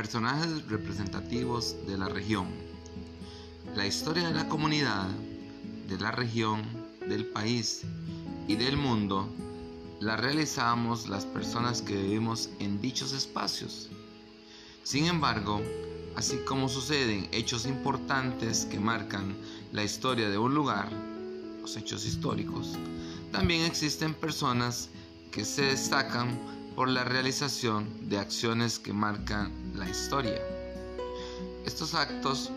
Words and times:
Personajes 0.00 0.66
representativos 0.66 1.76
de 1.86 1.98
la 1.98 2.08
región. 2.08 2.46
La 3.76 3.86
historia 3.86 4.28
de 4.28 4.32
la 4.32 4.48
comunidad, 4.48 5.10
de 5.90 5.98
la 5.98 6.10
región, 6.10 6.62
del 7.06 7.26
país 7.26 7.82
y 8.48 8.54
del 8.54 8.78
mundo 8.78 9.28
la 10.00 10.16
realizamos 10.16 11.06
las 11.06 11.26
personas 11.26 11.82
que 11.82 11.96
vivimos 11.96 12.48
en 12.60 12.80
dichos 12.80 13.12
espacios. 13.12 13.90
Sin 14.84 15.04
embargo, 15.04 15.60
así 16.16 16.38
como 16.46 16.70
suceden 16.70 17.28
hechos 17.30 17.66
importantes 17.66 18.64
que 18.64 18.80
marcan 18.80 19.36
la 19.70 19.84
historia 19.84 20.30
de 20.30 20.38
un 20.38 20.54
lugar, 20.54 20.90
los 21.60 21.76
hechos 21.76 22.06
históricos, 22.06 22.78
también 23.32 23.66
existen 23.66 24.14
personas 24.14 24.88
que 25.30 25.44
se 25.44 25.60
destacan 25.66 26.40
por 26.80 26.88
la 26.88 27.04
realización 27.04 28.08
de 28.08 28.16
acciones 28.16 28.78
que 28.78 28.94
marcan 28.94 29.52
la 29.74 29.86
historia. 29.86 30.40
Estos 31.66 31.94
actos 31.94 32.50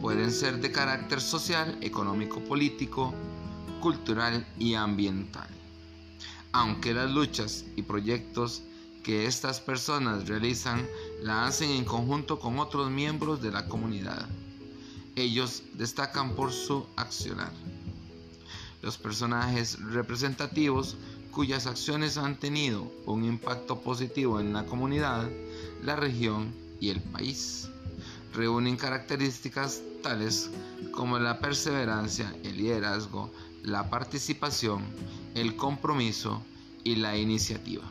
pueden 0.00 0.32
ser 0.32 0.62
de 0.62 0.72
carácter 0.72 1.20
social, 1.20 1.76
económico, 1.82 2.40
político, 2.40 3.12
cultural 3.82 4.46
y 4.58 4.72
ambiental. 4.72 5.46
Aunque 6.52 6.94
las 6.94 7.10
luchas 7.10 7.66
y 7.76 7.82
proyectos 7.82 8.62
que 9.02 9.26
estas 9.26 9.60
personas 9.60 10.28
realizan 10.28 10.88
la 11.20 11.44
hacen 11.44 11.68
en 11.72 11.84
conjunto 11.84 12.40
con 12.40 12.58
otros 12.58 12.90
miembros 12.90 13.42
de 13.42 13.52
la 13.52 13.68
comunidad. 13.68 14.30
Ellos 15.14 15.62
destacan 15.74 16.34
por 16.34 16.52
su 16.52 16.86
accionar. 16.96 17.52
Los 18.80 18.96
personajes 18.96 19.78
representativos 19.78 20.96
cuyas 21.32 21.66
acciones 21.66 22.18
han 22.18 22.38
tenido 22.38 22.92
un 23.06 23.24
impacto 23.24 23.80
positivo 23.80 24.38
en 24.38 24.52
la 24.52 24.66
comunidad, 24.66 25.28
la 25.82 25.96
región 25.96 26.54
y 26.78 26.90
el 26.90 27.00
país. 27.00 27.68
Reúnen 28.34 28.76
características 28.76 29.80
tales 30.02 30.50
como 30.92 31.18
la 31.18 31.40
perseverancia, 31.40 32.34
el 32.44 32.58
liderazgo, 32.58 33.32
la 33.62 33.88
participación, 33.88 34.82
el 35.34 35.56
compromiso 35.56 36.42
y 36.84 36.96
la 36.96 37.16
iniciativa. 37.16 37.84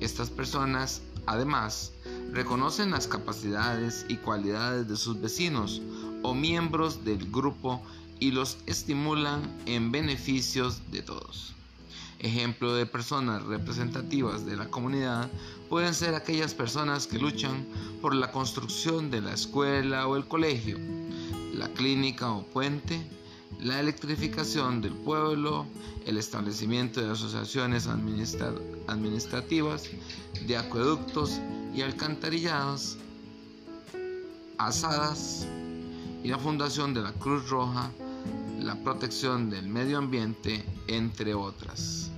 Estas 0.00 0.28
personas, 0.28 1.00
además, 1.26 1.92
reconocen 2.32 2.90
las 2.90 3.06
capacidades 3.06 4.04
y 4.08 4.16
cualidades 4.16 4.88
de 4.88 4.96
sus 4.96 5.20
vecinos 5.20 5.80
o 6.22 6.34
miembros 6.34 7.04
del 7.04 7.30
grupo 7.30 7.82
y 8.18 8.32
los 8.32 8.58
estimulan 8.66 9.42
en 9.64 9.90
beneficios 9.90 10.90
de 10.90 11.02
todos. 11.02 11.54
Ejemplo 12.18 12.74
de 12.74 12.86
personas 12.86 13.42
representativas 13.44 14.44
de 14.44 14.56
la 14.56 14.68
comunidad 14.68 15.30
pueden 15.68 15.94
ser 15.94 16.14
aquellas 16.14 16.54
personas 16.54 17.06
que 17.06 17.18
luchan 17.18 17.66
por 18.02 18.14
la 18.14 18.30
construcción 18.30 19.10
de 19.10 19.20
la 19.20 19.32
escuela 19.32 20.06
o 20.06 20.16
el 20.16 20.26
colegio, 20.26 20.78
la 21.54 21.68
clínica 21.68 22.30
o 22.30 22.42
puente, 22.42 23.00
la 23.58 23.80
electrificación 23.80 24.80
del 24.80 24.94
pueblo, 24.94 25.66
el 26.06 26.16
establecimiento 26.16 27.00
de 27.00 27.10
asociaciones 27.10 27.86
administrativas, 27.86 29.90
de 30.46 30.56
acueductos 30.56 31.40
y 31.74 31.82
alcantarillados, 31.82 32.96
asadas 34.58 35.46
y 36.22 36.28
la 36.28 36.38
fundación 36.38 36.94
de 36.94 37.02
la 37.02 37.12
Cruz 37.12 37.48
Roja, 37.48 37.90
la 38.60 38.76
protección 38.76 39.50
del 39.50 39.68
medio 39.68 39.98
ambiente, 39.98 40.64
entre 40.86 41.34
otras. 41.34 42.10